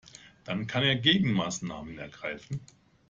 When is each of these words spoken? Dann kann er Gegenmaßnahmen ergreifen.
Dann 0.45 0.65
kann 0.65 0.81
er 0.81 0.95
Gegenmaßnahmen 0.95 1.99
ergreifen. 1.99 2.61